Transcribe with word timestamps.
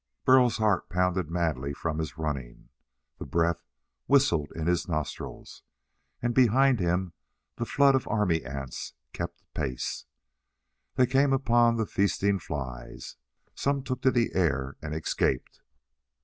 Burl's 0.25 0.57
heart 0.57 0.89
pounded 0.89 1.29
madly 1.29 1.75
from 1.75 1.99
his 1.99 2.17
running. 2.17 2.69
The 3.19 3.25
breath 3.27 3.61
whistled 4.07 4.51
in 4.55 4.65
his 4.65 4.87
nostrils 4.87 5.61
and 6.23 6.33
behind 6.33 6.79
him 6.79 7.13
the 7.57 7.67
flood 7.67 7.93
of 7.93 8.07
army 8.07 8.43
ants 8.43 8.93
kept 9.13 9.43
pace. 9.53 10.07
They 10.95 11.05
came 11.05 11.33
upon 11.33 11.75
the 11.75 11.85
feasting 11.85 12.39
flies. 12.39 13.17
Some 13.53 13.83
took 13.83 14.01
to 14.01 14.09
the 14.09 14.31
air 14.33 14.75
and 14.81 14.95
escaped. 14.95 15.61